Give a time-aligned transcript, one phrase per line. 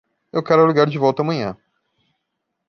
[0.33, 1.55] Eu quero ligar de volta amanhã.